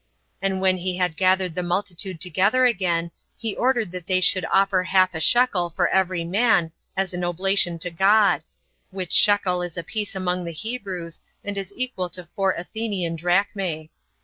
[0.41, 4.81] And when he had gathered the multitude together again, he ordained that they should offer
[4.81, 8.43] half a shekel for every man, as an oblation to God;
[8.89, 13.89] which shekel is a piece among the Hebrews, and is equal to four Athenian drachmae.